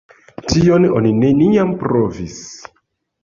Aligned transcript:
Tion 0.51 0.87
oni 0.99 1.11
neniam 1.25 1.75
provis. 1.83 2.39